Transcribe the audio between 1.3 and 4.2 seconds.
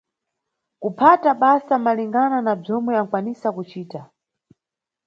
basa malingana na bzomwe ankwanisa kucita.